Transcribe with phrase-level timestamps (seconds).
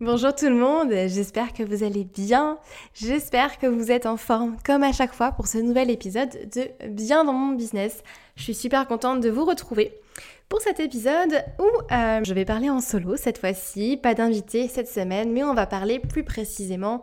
[0.00, 2.58] Bonjour tout le monde, j'espère que vous allez bien,
[2.94, 6.68] j'espère que vous êtes en forme comme à chaque fois pour ce nouvel épisode de
[6.88, 8.04] Bien dans mon business.
[8.36, 9.92] Je suis super contente de vous retrouver
[10.48, 14.86] pour cet épisode où euh, je vais parler en solo cette fois-ci, pas d'invité cette
[14.86, 17.02] semaine, mais on va parler plus précisément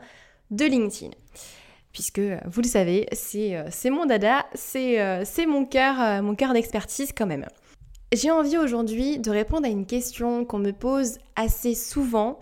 [0.51, 1.11] de LinkedIn.
[1.91, 7.11] Puisque vous le savez, c'est euh, mon dada, c'est euh, mon cœur mon cœur d'expertise
[7.11, 7.45] quand même.
[8.13, 12.37] J'ai envie aujourd'hui de répondre à une question qu'on me pose assez souvent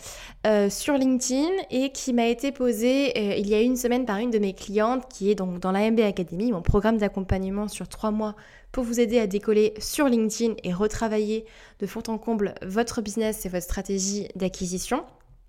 [0.45, 4.17] euh, sur LinkedIn et qui m'a été posée euh, il y a une semaine par
[4.17, 7.87] une de mes clientes qui est donc dans la MB Academy, mon programme d'accompagnement sur
[7.87, 8.35] trois mois
[8.73, 11.45] pour vous aider à décoller sur LinkedIn et retravailler
[11.79, 15.05] de fond en comble votre business et votre stratégie d'acquisition.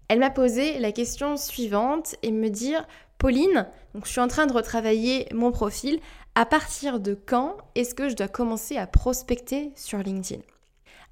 [0.08, 2.86] Elle m'a posé la question suivante et me dire
[3.18, 5.98] Pauline, je suis en train de retravailler mon profil.
[6.34, 10.42] À partir de quand est-ce que je dois commencer à prospecter sur LinkedIn?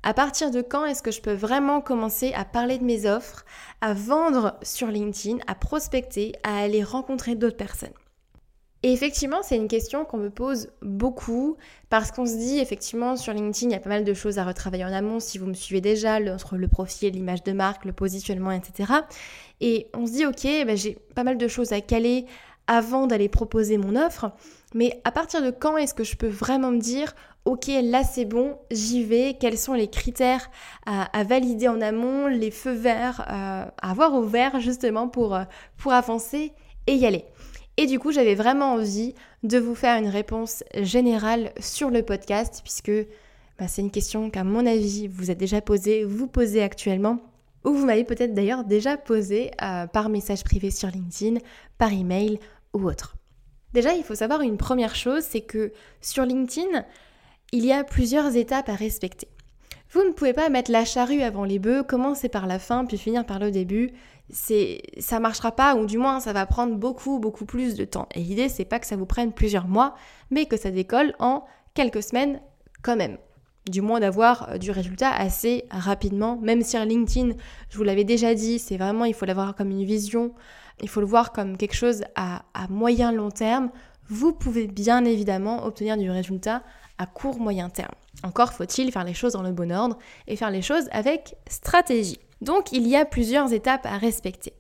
[0.03, 3.45] À partir de quand est-ce que je peux vraiment commencer à parler de mes offres,
[3.81, 7.95] à vendre sur LinkedIn, à prospecter, à aller rencontrer d'autres personnes?
[8.83, 11.57] Et effectivement, c'est une question qu'on me pose beaucoup
[11.89, 14.45] parce qu'on se dit effectivement sur LinkedIn, il y a pas mal de choses à
[14.45, 17.93] retravailler en amont si vous me suivez déjà, entre le profil, l'image de marque, le
[17.93, 18.93] positionnement, etc.
[19.61, 22.27] Et on se dit, ok, ben, j'ai pas mal de choses à caler
[22.67, 24.33] avant d'aller proposer mon offre.
[24.75, 28.25] Mais à partir de quand est-ce que je peux vraiment me dire, ok, là c'est
[28.25, 30.51] bon, j'y vais, quels sont les critères
[30.87, 35.45] à, valider en amont, les feux verts à avoir au vert justement pour, euh,
[35.77, 36.53] pour avancer
[36.87, 37.25] et y aller?
[37.77, 42.61] Et du coup, j'avais vraiment envie de vous faire une réponse générale sur le podcast,
[42.63, 42.93] puisque
[43.59, 47.19] bah, c'est une question qu'à mon avis, vous êtes déjà posée, vous posez actuellement,
[47.65, 51.39] ou vous m'avez peut-être d'ailleurs déjà posé euh, par message privé sur LinkedIn,
[51.79, 52.39] par email
[52.75, 53.17] ou autre.
[53.73, 56.85] Déjà, il faut savoir une première chose, c'est que sur LinkedIn,
[57.53, 59.29] il y a plusieurs étapes à respecter.
[59.93, 62.97] Vous ne pouvez pas mettre la charrue avant les bœufs, commencer par la fin puis
[62.97, 63.91] finir par le début.
[64.31, 68.09] C'est ça marchera pas ou du moins ça va prendre beaucoup beaucoup plus de temps.
[68.15, 69.95] Et l'idée c'est pas que ça vous prenne plusieurs mois,
[70.31, 71.45] mais que ça décolle en
[71.75, 72.41] quelques semaines
[72.83, 73.19] quand même.
[73.71, 77.35] Du moins d'avoir euh, du résultat assez rapidement, même si LinkedIn,
[77.71, 80.35] je vous l'avais déjà dit, c'est vraiment il faut l'avoir comme une vision
[80.83, 83.71] il faut le voir comme quelque chose à, moyen long terme.
[84.09, 86.63] Vous pouvez bien évidemment obtenir du résultat
[86.99, 87.95] à court moyen terme.
[88.25, 92.19] Encore faut-il faire les choses dans le bon ordre et faire les choses avec stratégie.
[92.43, 94.53] Donc il y a plusieurs étapes à respecter.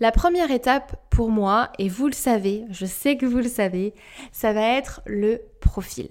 [0.00, 3.94] La première étape pour moi, et vous le savez, je sais que vous le savez,
[4.32, 6.08] ça va être le profil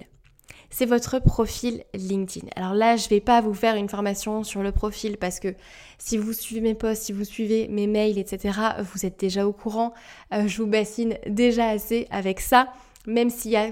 [0.74, 2.48] c'est votre profil LinkedIn.
[2.56, 5.54] Alors là, je ne vais pas vous faire une formation sur le profil parce que
[5.98, 8.58] si vous suivez mes posts, si vous suivez mes mails, etc.,
[8.92, 9.94] vous êtes déjà au courant.
[10.32, 12.72] Euh, je vous bassine déjà assez avec ça,
[13.06, 13.70] même s'il y a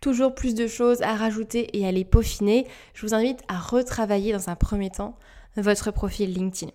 [0.00, 2.66] toujours plus de choses à rajouter et à les peaufiner.
[2.94, 5.18] Je vous invite à retravailler dans un premier temps
[5.56, 6.72] votre profil LinkedIn.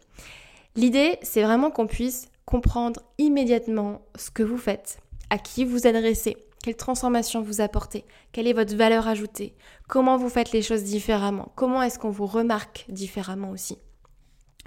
[0.76, 5.00] L'idée, c'est vraiment qu'on puisse comprendre immédiatement ce que vous faites,
[5.30, 9.56] à qui vous adressez, quelle transformation vous apportez Quelle est votre valeur ajoutée
[9.88, 13.78] Comment vous faites les choses différemment Comment est-ce qu'on vous remarque différemment aussi.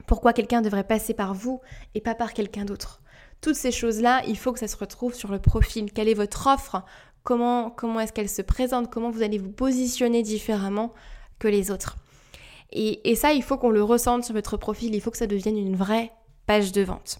[0.06, 1.60] Pourquoi quelqu'un devrait passer par vous
[1.94, 3.02] et pas par quelqu'un d'autre?
[3.40, 5.92] Toutes ces choses-là, il faut que ça se retrouve sur le profil.
[5.92, 6.82] Quelle est votre offre?
[7.22, 8.90] Comment, comment est-ce qu'elle se présente?
[8.90, 10.94] Comment vous allez vous positionner différemment
[11.38, 11.96] que les autres?
[12.72, 14.94] Et, ça, il faut qu'on le ressente sur votre profil.
[14.94, 16.12] Il faut que ça devienne une vraie
[16.46, 17.18] page de vente.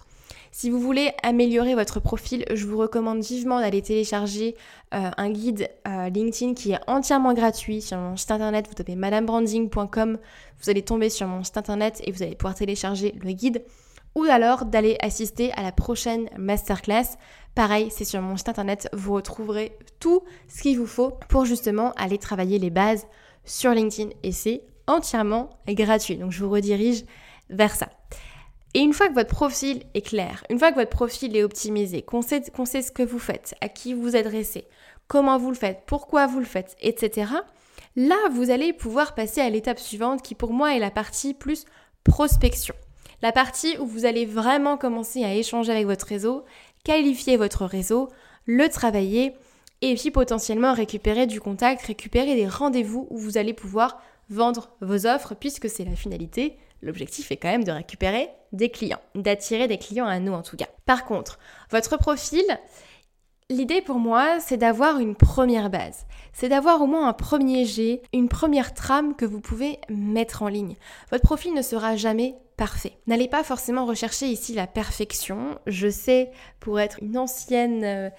[0.52, 4.56] Si vous voulez améliorer votre profil, je vous recommande vivement d'aller télécharger
[4.94, 8.66] euh, un guide euh, LinkedIn qui est entièrement gratuit sur mon site internet.
[8.66, 10.18] Vous tapez madamebranding.com,
[10.60, 13.62] vous allez tomber sur mon site internet et vous allez pouvoir télécharger le guide.
[14.16, 17.16] Ou alors d'aller assister à la prochaine masterclass.
[17.54, 21.92] Pareil, c'est sur mon site internet, vous retrouverez tout ce qu'il vous faut pour justement
[21.92, 23.06] aller travailler les bases
[23.44, 26.16] sur LinkedIn et c'est entièrement gratuit.
[26.16, 27.04] Donc je vous redirige
[27.48, 27.88] vers ça.
[28.74, 32.02] Et une fois que votre profil est clair, une fois que votre profil est optimisé,
[32.02, 34.64] qu'on sait, ce que vous faites, à qui vous adressez,
[35.08, 37.32] comment vous le faites, pourquoi vous le faites, etc.,
[37.96, 41.64] là, vous allez pouvoir passer à l'étape suivante qui pour moi est la partie plus
[42.04, 42.74] prospection.
[43.22, 46.44] La partie où vous allez vraiment commencer à échanger avec votre réseau,
[46.84, 48.08] qualifier votre réseau,
[48.46, 49.34] le travailler
[49.82, 54.00] et puis potentiellement récupérer du contact, récupérer des rendez-vous où vous allez pouvoir
[54.30, 59.00] vendre vos offres puisque c'est la finalité L'objectif est quand même de récupérer des clients,
[59.14, 60.68] d'attirer des clients à nous en tout cas.
[60.86, 61.38] Par contre,
[61.70, 62.42] votre profil,
[63.50, 66.06] L'idée pour moi, c'est d'avoir une première base.
[66.32, 70.46] C'est d'avoir au moins un premier jet, une première trame que vous pouvez mettre en
[70.46, 70.76] ligne.
[71.10, 72.92] Votre profil ne sera jamais parfait.
[73.08, 75.58] N'allez pas forcément rechercher ici la perfection.
[75.66, 76.30] Je sais,
[76.60, 78.10] pour être une ancienne euh,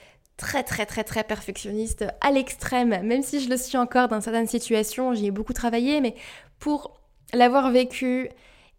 [0.41, 4.47] très très très très perfectionniste à l'extrême, même si je le suis encore dans certaines
[4.47, 6.15] situations, j'y ai beaucoup travaillé, mais
[6.59, 6.99] pour
[7.33, 8.27] l'avoir vécu,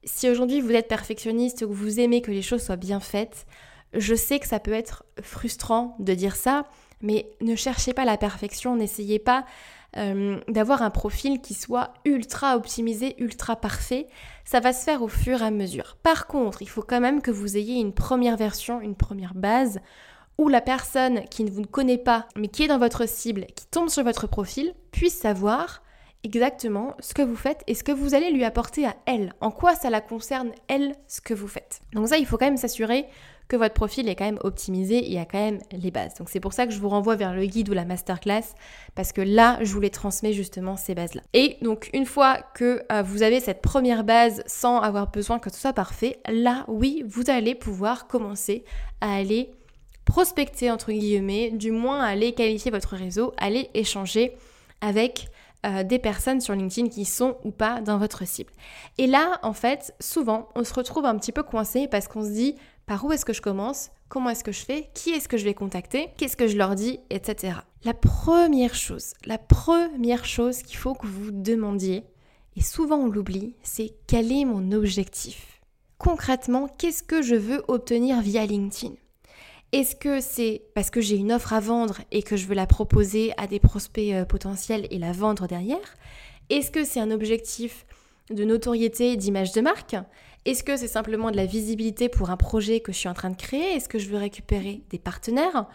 [0.02, 3.46] si aujourd'hui vous êtes perfectionniste que vous aimez que les choses soient bien faites,
[3.94, 6.64] je sais que ça peut être frustrant de dire ça,
[7.00, 9.44] mais ne cherchez pas la perfection, n'essayez pas
[9.96, 14.08] euh, d'avoir un profil qui soit ultra optimisé, ultra parfait.
[14.44, 15.96] Ça va se faire au fur et à mesure.
[16.02, 19.80] Par contre, il faut quand même que vous ayez une première version, une première base,
[20.38, 23.66] où la personne qui ne vous connaît pas, mais qui est dans votre cible, qui
[23.66, 25.82] tombe sur votre profil, puisse savoir
[26.24, 29.32] exactement ce que vous faites et ce que vous allez lui apporter à elle.
[29.40, 31.80] En quoi ça la concerne, elle, ce que vous faites.
[31.94, 33.06] Donc ça, il faut quand même s'assurer
[33.48, 36.14] que votre profil est quand même optimisé et a quand même les bases.
[36.14, 38.54] Donc c'est pour ça que je vous renvoie vers le guide ou la masterclass
[38.94, 41.22] parce que là, je vous les transmets justement ces bases-là.
[41.34, 45.50] Et donc une fois que euh, vous avez cette première base sans avoir besoin que
[45.50, 48.64] tout soit parfait, là, oui, vous allez pouvoir commencer
[49.02, 49.50] à aller
[50.04, 54.36] prospecter entre guillemets, du moins aller qualifier votre réseau, aller échanger
[54.80, 55.28] avec
[55.64, 58.52] euh, des personnes sur LinkedIn qui sont ou pas dans votre cible.
[58.98, 62.30] Et là, en fait, souvent, on se retrouve un petit peu coincé parce qu'on se
[62.30, 62.56] dit
[62.86, 63.90] par où est-ce que je commence?
[64.08, 64.90] Comment est-ce que je fais?
[64.92, 66.10] Qui est-ce que je vais contacter?
[66.16, 66.98] Qu'est-ce que je leur dis?
[67.10, 67.54] Etc.
[67.84, 72.04] La première chose, la première chose qu'il faut que vous demandiez,
[72.56, 75.60] et souvent on l'oublie, c'est quel est mon objectif?
[75.96, 78.94] Concrètement, qu'est-ce que je veux obtenir via LinkedIn?
[79.72, 82.66] Est-ce que c'est parce que j'ai une offre à vendre et que je veux la
[82.66, 85.96] proposer à des prospects euh, potentiels et la vendre derrière?
[86.50, 87.86] Est-ce que c'est un objectif
[88.28, 89.96] de notoriété, d'image de marque?
[90.44, 93.30] Est-ce que c'est simplement de la visibilité pour un projet que je suis en train
[93.30, 93.74] de créer?
[93.74, 95.66] Est-ce que je veux récupérer des partenaires?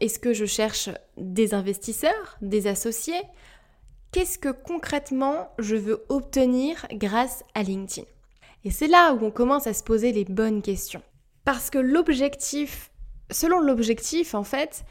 [0.00, 3.22] Est-ce que je cherche des investisseurs, des associés?
[4.12, 8.06] Qu'est-ce que concrètement je veux obtenir grâce à LinkedIn?
[8.64, 11.02] Et c'est là où on commence à se poser les bonnes questions.
[11.44, 12.90] Parce que l'objectif
[13.30, 14.84] selon l'objectif, en fait,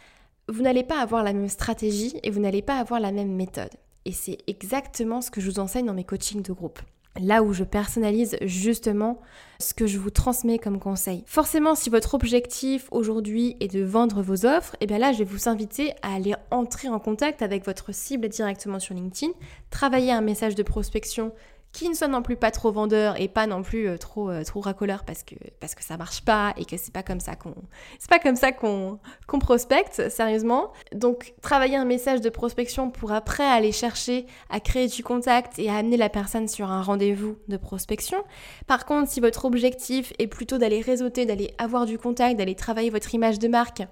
[0.47, 3.71] vous n'allez pas avoir la même stratégie et vous n'allez pas avoir la même méthode.
[4.05, 6.79] Et c'est exactement ce que je vous enseigne dans mes coachings de groupe.
[7.19, 9.21] Là où je personnalise justement
[9.59, 11.23] ce que je vous transmets comme conseil.
[11.25, 15.19] Forcément, si votre objectif aujourd'hui est de vendre vos offres, et eh bien là, je
[15.19, 19.31] vais vous inviter à aller entrer en contact avec votre cible directement sur LinkedIn,
[19.69, 21.31] travailler un message de prospection
[21.75, 24.45] qui ne soit non plus pas trop vendeur et pas non plus euh, trop euh,
[24.45, 27.35] trop racoleur parce que parce que ça marche pas et que c'est pas comme ça
[27.35, 27.53] qu'on
[27.99, 30.71] c'est pas comme ça qu'on qu'on prospecte sérieusement.
[30.93, 35.69] Donc travailler un message de prospection pour après aller chercher à créer du contact et
[35.69, 38.23] à amener la personne sur un rendez-vous de prospection.
[38.67, 42.89] Par contre, si votre objectif est plutôt d'aller réseauter, d'aller avoir du contact, d'aller travailler
[42.89, 43.83] votre image de marque,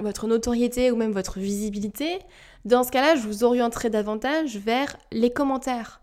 [0.00, 2.18] votre notoriété ou même votre visibilité,
[2.66, 6.02] dans ce cas-là, je vous orienterai davantage vers les commentaires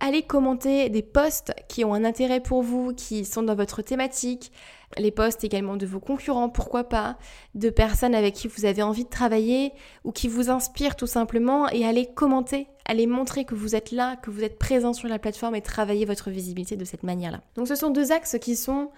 [0.00, 4.52] aller commenter des posts qui ont un intérêt pour vous, qui sont dans votre thématique,
[4.98, 7.16] les posts également de vos concurrents, pourquoi pas,
[7.54, 9.72] de personnes avec qui vous avez envie de travailler
[10.04, 11.68] ou qui vous inspirent tout simplement.
[11.70, 15.18] Et aller commenter, aller montrer que vous êtes là, que vous êtes présent sur la
[15.18, 17.40] plateforme et travailler votre visibilité de cette manière-là.
[17.56, 18.90] Donc ce sont deux axes qui sont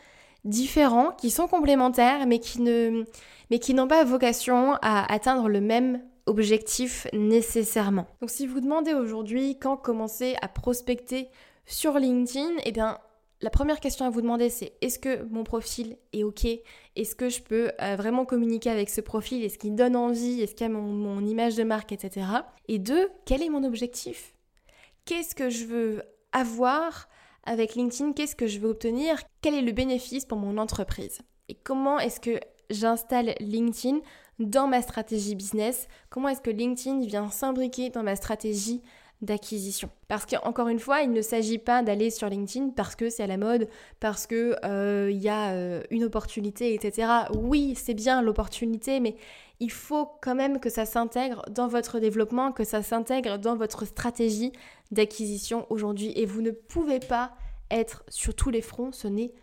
[0.45, 2.61] différents, qui sont complémentaires, mais qui
[3.51, 8.07] mais qui n'ont pas vocation à atteindre le même objectif nécessairement.
[8.21, 11.29] Donc si vous demandez aujourd'hui quand commencer à prospecter
[11.65, 12.99] sur LinkedIn, eh bien
[13.43, 16.47] la première question à vous demander c'est est-ce que mon profil est ok?
[16.97, 19.45] Est-ce que je peux euh, vraiment communiquer avec ce profil?
[19.45, 20.41] Est-ce qu'il donne envie?
[20.41, 22.27] Est-ce qu'il y a mon, mon image de marque, etc.
[22.69, 24.35] Et deux, quel est mon objectif?
[25.05, 26.03] Qu'est-ce que je veux
[26.33, 27.09] avoir
[27.45, 28.13] avec LinkedIn?
[28.13, 29.23] Qu'est-ce que je veux obtenir?
[29.43, 31.21] Quel est le bénéfice pour mon entreprise?
[31.49, 32.41] Et comment est-ce que
[32.71, 34.01] j'installe LinkedIn
[34.39, 38.83] dans ma stratégie business Comment est-ce que LinkedIn vient s'imbriquer dans ma stratégie
[39.23, 39.89] d'acquisition?
[40.09, 43.27] Parce qu'encore une fois, il ne s'agit pas d'aller sur LinkedIn parce que c'est à
[43.27, 43.69] la mode,
[44.01, 47.09] parce que euh, il y a euh, une opportunité, etc.
[47.35, 49.17] Oui, c'est bien l'opportunité, mais
[49.59, 53.87] il faut quand même que ça s'intègre dans votre développement, que ça s'intègre dans votre
[53.87, 54.53] stratégie
[54.91, 56.13] d'acquisition aujourd'hui.
[56.15, 57.33] Et vous ne pouvez pas
[57.71, 59.41] être sur tous les fronts, ce n'est pas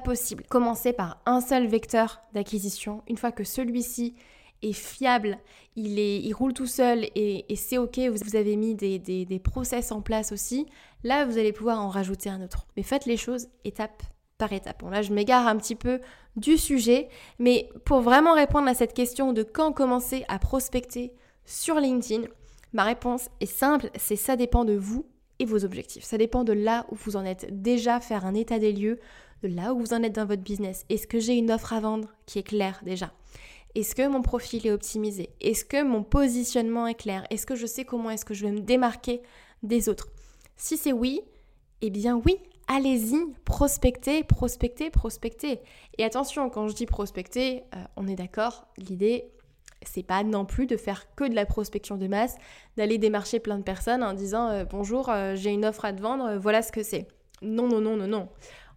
[0.00, 0.44] possible.
[0.48, 3.02] Commencez par un seul vecteur d'acquisition.
[3.08, 4.14] Une fois que celui-ci
[4.62, 5.38] est fiable,
[5.76, 10.32] il, roule tout seul et, c'est ok, vous, avez mis des, des, process en place
[10.32, 10.66] aussi,
[11.04, 12.66] là vous allez pouvoir en rajouter un autre.
[12.76, 14.02] Mais faites les choses étape
[14.36, 14.80] par étape.
[14.80, 16.00] Bon là je m'égare un petit peu
[16.36, 21.12] du sujet, mais pour vraiment répondre à cette question de quand commencer à prospecter
[21.44, 22.26] sur LinkedIn,
[22.72, 25.06] ma réponse est simple, c'est ça dépend de vous
[25.38, 26.04] et vos objectifs.
[26.04, 27.62] Ça dépend de là où vous en êtes.
[27.62, 28.98] Déjà faire un état des lieux
[29.42, 30.84] là où vous en êtes dans votre business.
[30.88, 33.12] Est-ce que j'ai une offre à vendre qui est claire déjà?
[33.74, 35.30] Est-ce que mon profil est optimisé?
[35.40, 37.26] Est-ce que mon positionnement est clair?
[37.30, 39.22] Est-ce que je sais comment est-ce que je vais me démarquer
[39.62, 40.08] des autres?
[40.56, 41.20] Si c'est oui,
[41.82, 45.60] eh bien oui, allez-y, prospectez, prospectez, prospectez.
[45.98, 49.30] Et attention, quand je dis prospecter, euh, on est d'accord, l'idée,
[49.82, 52.36] c'est pas non plus de faire que de la prospection de masse,
[52.76, 56.36] d'aller démarcher plein de personnes en disant euh, bonjour, euh, j'ai une offre à vendre,
[56.36, 57.06] voilà ce que c'est.
[57.42, 58.28] Non, non, non, non, non.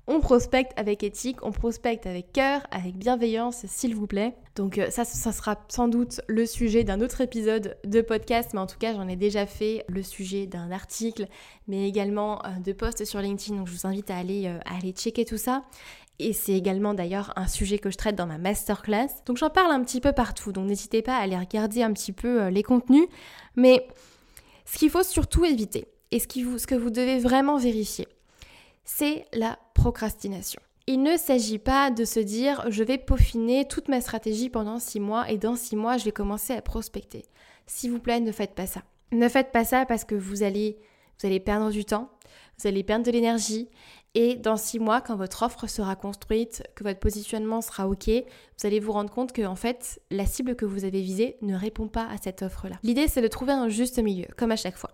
[0.08, 4.34] On prospecte avec éthique, on prospecte avec cœur, avec bienveillance, s'il vous plaît.
[4.55, 8.60] Donc euh, ça, ça sera sans doute le sujet d'un autre épisode de podcast, mais
[8.60, 11.27] en tout cas, j'en ai déjà fait le sujet d'un article,
[11.67, 13.58] mais également euh, de posts sur LinkedIn.
[13.58, 15.63] Donc je vous invite à aller, euh, aller checker tout ça.
[16.17, 19.10] Et c'est également d'ailleurs un sujet que je traite dans ma masterclass.
[19.27, 22.12] Donc j'en parle un petit peu partout, donc n'hésitez pas à aller regarder un petit
[22.12, 23.08] peu les contenus.
[23.55, 23.88] Mais
[24.65, 28.08] ce qu'il faut surtout éviter, et ce que vous devez vraiment vérifier,
[28.84, 30.61] c'est la procrastination.
[30.85, 35.00] Il ne s'agit pas de se dire je vais peaufiner toute ma stratégie pendant six
[35.00, 37.25] mois et dans six mois je vais commencer à prospecter.
[37.65, 38.83] S'il vous plaît, ne faites pas ça.
[39.11, 40.77] Ne faites pas ça parce que vous allez,
[41.19, 42.11] vous allez perdre du temps,
[42.59, 43.69] vous allez perdre de l'énergie
[44.13, 48.67] et dans six mois, quand votre offre sera construite, que votre positionnement sera OK, vous
[48.67, 51.88] allez vous rendre compte que en fait, la cible que vous avez visée ne répond
[51.88, 52.75] pas à cette offre-là.
[52.83, 54.91] L'idée, c'est de trouver un juste milieu, comme à chaque fois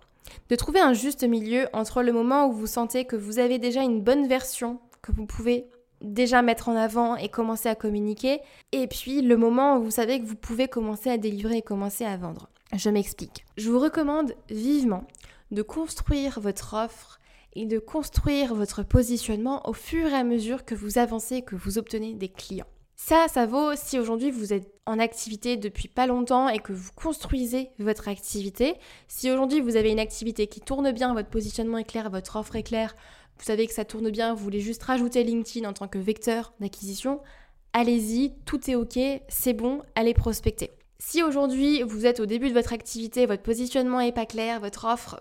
[0.48, 3.82] de trouver un juste milieu entre le moment où vous sentez que vous avez déjà
[3.82, 5.66] une bonne version que vous pouvez
[6.00, 8.40] déjà mettre en avant et commencer à communiquer,
[8.72, 12.04] et puis le moment où vous savez que vous pouvez commencer à délivrer et commencer
[12.04, 12.48] à vendre.
[12.76, 13.44] Je m'explique.
[13.56, 15.04] Je vous recommande vivement
[15.50, 17.18] de construire votre offre
[17.54, 21.56] et de construire votre positionnement au fur et à mesure que vous avancez et que
[21.56, 22.66] vous obtenez des clients.
[23.00, 26.90] Ça, ça vaut si aujourd'hui vous êtes en activité depuis pas longtemps et que vous
[26.94, 28.74] construisez votre activité.
[29.06, 32.56] Si aujourd'hui vous avez une activité qui tourne bien, votre positionnement est clair, votre offre
[32.56, 32.96] est claire,
[33.38, 36.52] vous savez que ça tourne bien, vous voulez juste rajouter LinkedIn en tant que vecteur
[36.60, 37.20] d'acquisition,
[37.72, 40.70] allez-y, tout est ok, c'est bon, allez prospecter.
[40.98, 44.84] Si aujourd'hui vous êtes au début de votre activité, votre positionnement est pas clair, votre
[44.84, 45.18] offre,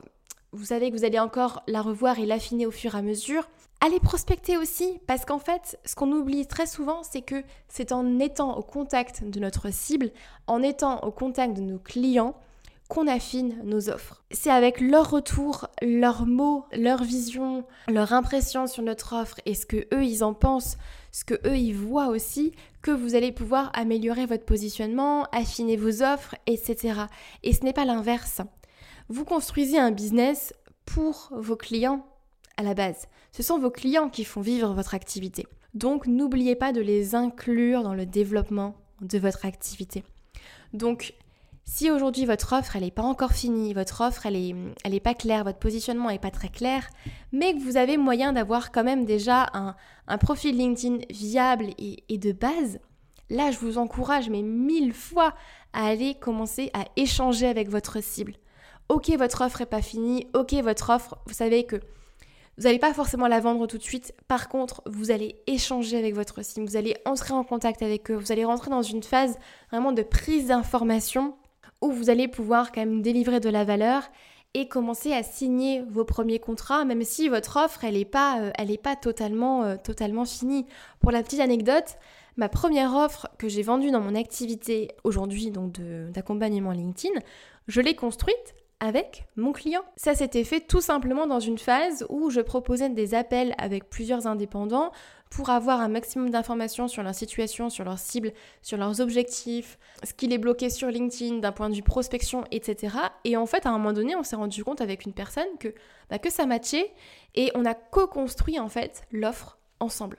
[0.52, 3.48] vous savez que vous allez encore la revoir et l'affiner au fur et à mesure,
[3.80, 8.18] Allez prospecter aussi, parce qu'en fait, ce qu'on oublie très souvent, c'est que c'est en
[8.18, 10.12] étant au contact de notre cible,
[10.48, 12.36] en étant au contact de nos clients,
[12.88, 14.24] qu'on affine nos offres.
[14.32, 19.66] C'est avec leur retour, leurs mots, leur vision, leur impression sur notre offre et ce
[19.66, 20.78] que eux ils en pensent,
[21.12, 26.02] ce que eux ils voient aussi, que vous allez pouvoir améliorer votre positionnement, affiner vos
[26.02, 27.02] offres, etc.
[27.44, 28.42] Et ce n'est pas l'inverse.
[29.10, 30.54] Vous construisez un business
[30.86, 32.06] pour vos clients
[32.58, 33.08] à la base.
[33.32, 35.48] Ce sont vos clients qui font vivre votre activité.
[35.74, 40.04] Donc n'oubliez pas de les inclure dans le développement de votre activité.
[40.74, 41.14] Donc
[41.66, 45.00] si aujourd'hui votre offre elle n'est pas encore finie, votre offre elle est, elle est
[45.00, 46.90] pas claire, votre positionnement n'est pas très clair,
[47.32, 49.76] mais que vous avez moyen d'avoir quand même déjà un,
[50.08, 52.80] un profil LinkedIn viable et de base,
[53.30, 55.36] là je vous encourage mais mille fois
[55.74, 58.36] à aller commencer à échanger avec votre cible.
[58.90, 61.82] Ok votre offre n'est pas finie, ok votre offre, vous savez que
[62.58, 64.14] vous n'allez pas forcément la vendre tout de suite.
[64.28, 68.16] Par contre, vous allez échanger avec votre cible, vous allez entrer en contact avec eux,
[68.16, 69.38] vous allez rentrer dans une phase
[69.72, 71.36] vraiment de prise d'information
[71.82, 74.04] où vous allez pouvoir quand même délivrer de la valeur
[74.56, 78.52] et commencer à signer vos premiers contrats, même si votre offre, elle n'est pas, euh,
[78.58, 80.66] elle pas totalement, euh, totalement finie.
[81.00, 81.98] Pour la petite anecdote,
[82.38, 85.74] ma première offre que j'ai vendue dans mon activité aujourd'hui, donc
[86.12, 87.20] d'accompagnement LinkedIn,
[87.68, 89.82] je l'ai construite avec mon client.
[89.96, 94.28] Ça s'était fait tout simplement dans une phase où je proposais des appels avec plusieurs
[94.28, 94.92] indépendants
[95.30, 100.14] pour avoir un maximum d'informations sur leur situation, sur leur cible, sur leurs objectifs, ce
[100.14, 102.96] qui les bloquait sur LinkedIn d'un point de vue prospection, etc.
[103.24, 105.74] Et en fait, à un moment donné, on s'est rendu compte avec une personne que,
[106.10, 106.94] bah, que ça matchait
[107.36, 110.18] et on a co-construit en fait l'offre ensemble.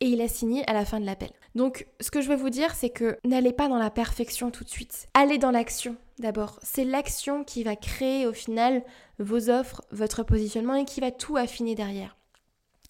[0.00, 1.30] Et il a signé à la fin de l'appel.
[1.54, 4.64] Donc, ce que je veux vous dire, c'est que n'allez pas dans la perfection tout
[4.64, 5.08] de suite.
[5.14, 6.58] Allez dans l'action d'abord.
[6.62, 8.82] C'est l'action qui va créer au final
[9.18, 12.16] vos offres, votre positionnement et qui va tout affiner derrière.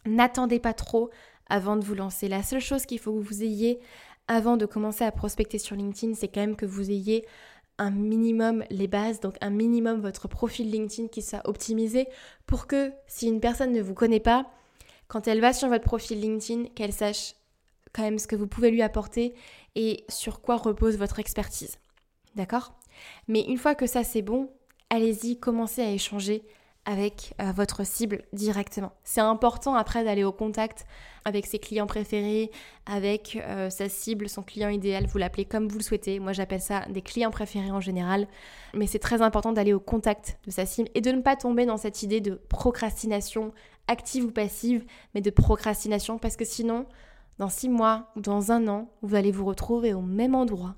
[0.07, 1.11] N'attendez pas trop
[1.49, 2.29] avant de vous lancer.
[2.29, 3.81] La seule chose qu'il faut que vous ayez
[4.29, 7.27] avant de commencer à prospecter sur LinkedIn, c'est quand même que vous ayez
[7.79, 12.07] un minimum les bases, donc un minimum votre profil LinkedIn qui soit optimisé
[12.47, 14.47] pour que si une personne ne vous connaît pas,
[15.09, 17.35] quand elle va sur votre profil LinkedIn, qu'elle sache
[17.93, 19.35] quand même ce que vous pouvez lui apporter
[19.75, 21.79] et sur quoi repose votre expertise.
[22.37, 22.75] D'accord?
[23.29, 24.51] Mais une fois que ça c'est bon,
[24.91, 26.45] allez-y, commencez à échanger
[26.87, 28.93] avec euh, votre cible directement.
[29.05, 30.87] C'est important après d'aller au contact
[31.25, 32.51] avec ses clients préférés,
[32.85, 36.21] avec euh, sa cible, son client idéal, vous l'appelez comme vous le souhaitez.
[36.21, 38.29] Moi j'appelle ça des clients préférés en général.
[38.75, 41.65] Mais c'est très important d'aller au contact de sa cible et de ne pas tomber
[41.65, 43.53] dans cette idée de procrastination
[43.89, 44.85] active ou passive,
[45.15, 46.87] mais de procrastination parce que sinon
[47.39, 50.77] dans six mois ou dans un an, vous allez vous retrouver au même endroit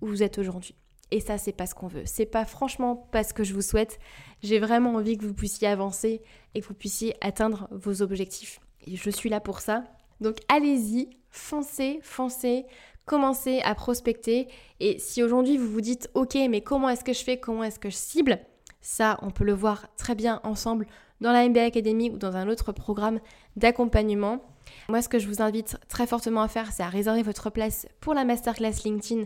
[0.00, 0.74] où vous êtes aujourd'hui.
[1.10, 2.04] Et ça, c'est pas ce qu'on veut.
[2.04, 3.98] C'est pas franchement pas ce que je vous souhaite.
[4.42, 6.22] J'ai vraiment envie que vous puissiez avancer
[6.54, 8.60] et que vous puissiez atteindre vos objectifs.
[8.86, 9.84] Et je suis là pour ça.
[10.20, 12.64] Donc allez-y, foncez, foncez,
[13.06, 14.48] commencez à prospecter.
[14.78, 17.80] Et si aujourd'hui vous vous dites, ok, mais comment est-ce que je fais, comment est-ce
[17.80, 18.38] que je cible?
[18.80, 20.86] Ça, on peut le voir très bien ensemble
[21.20, 23.20] dans la MBA Academy ou dans un autre programme
[23.56, 24.42] d'accompagnement.
[24.88, 27.86] Moi, ce que je vous invite très fortement à faire, c'est à réserver votre place
[28.00, 29.24] pour la masterclass LinkedIn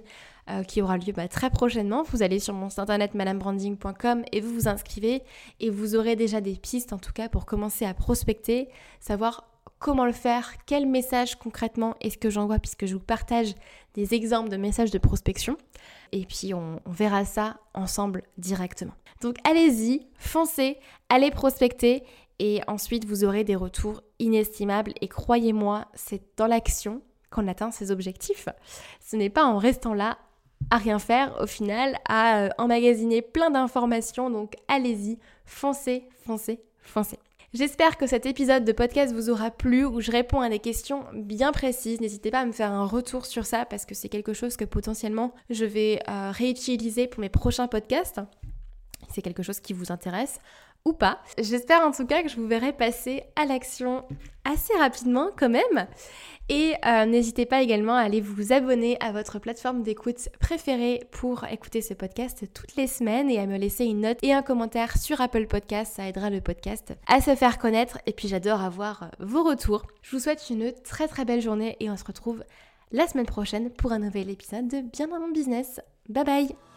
[0.50, 2.02] euh, qui aura lieu bah, très prochainement.
[2.02, 5.22] Vous allez sur mon site internet madamebranding.com et vous vous inscrivez
[5.60, 8.68] et vous aurez déjà des pistes en tout cas pour commencer à prospecter,
[9.00, 9.48] savoir
[9.78, 13.54] comment le faire, quel message concrètement est-ce que j'envoie puisque je vous partage
[13.94, 15.56] des exemples de messages de prospection
[16.12, 18.94] et puis on, on verra ça ensemble directement.
[19.20, 22.02] Donc allez-y, foncez, allez prospecter
[22.38, 27.90] et ensuite vous aurez des retours inestimables et croyez-moi, c'est dans l'action qu'on atteint ses
[27.90, 28.48] objectifs.
[29.00, 30.18] Ce n'est pas en restant là
[30.70, 34.30] à rien faire au final, à euh, emmagasiner plein d'informations.
[34.30, 37.18] Donc allez-y, foncez, foncez, foncez.
[37.52, 41.04] J'espère que cet épisode de podcast vous aura plu, où je réponds à des questions
[41.12, 42.00] bien précises.
[42.00, 44.64] N'hésitez pas à me faire un retour sur ça parce que c'est quelque chose que
[44.64, 48.20] potentiellement je vais euh, réutiliser pour mes prochains podcasts.
[49.12, 50.40] C'est quelque chose qui vous intéresse
[50.84, 51.18] ou pas.
[51.38, 54.04] J'espère en tout cas que je vous verrai passer à l'action
[54.44, 55.86] assez rapidement quand même.
[56.50, 61.44] Et euh, n'hésitez pas également à aller vous abonner à votre plateforme d'écoute préférée pour
[61.44, 64.98] écouter ce podcast toutes les semaines et à me laisser une note et un commentaire
[64.98, 65.94] sur Apple Podcast.
[65.96, 67.98] Ça aidera le podcast à se faire connaître.
[68.04, 69.86] Et puis j'adore avoir vos retours.
[70.02, 72.44] Je vous souhaite une très très belle journée et on se retrouve
[72.92, 75.80] la semaine prochaine pour un nouvel épisode de Bien dans mon business.
[76.10, 76.73] Bye bye